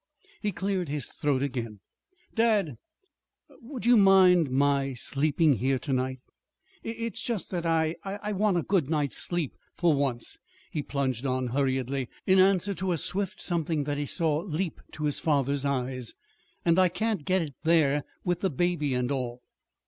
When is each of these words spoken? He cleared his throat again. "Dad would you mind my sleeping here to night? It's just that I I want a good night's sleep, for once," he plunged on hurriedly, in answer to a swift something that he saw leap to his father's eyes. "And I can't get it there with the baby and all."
He 0.41 0.51
cleared 0.51 0.89
his 0.89 1.05
throat 1.05 1.43
again. 1.43 1.79
"Dad 2.33 2.79
would 3.61 3.85
you 3.85 3.95
mind 3.95 4.49
my 4.49 4.95
sleeping 4.95 5.57
here 5.57 5.77
to 5.77 5.93
night? 5.93 6.21
It's 6.81 7.21
just 7.21 7.51
that 7.51 7.67
I 7.67 7.95
I 8.03 8.31
want 8.31 8.57
a 8.57 8.63
good 8.63 8.89
night's 8.89 9.17
sleep, 9.17 9.53
for 9.77 9.93
once," 9.93 10.39
he 10.71 10.81
plunged 10.81 11.27
on 11.27 11.49
hurriedly, 11.49 12.09
in 12.25 12.39
answer 12.39 12.73
to 12.73 12.91
a 12.93 12.97
swift 12.97 13.39
something 13.39 13.83
that 13.83 13.99
he 13.99 14.07
saw 14.07 14.39
leap 14.39 14.81
to 14.93 15.03
his 15.03 15.19
father's 15.19 15.65
eyes. 15.65 16.15
"And 16.65 16.79
I 16.79 16.89
can't 16.89 17.23
get 17.23 17.43
it 17.43 17.53
there 17.63 18.03
with 18.25 18.39
the 18.39 18.49
baby 18.49 18.95
and 18.95 19.11
all." 19.11 19.43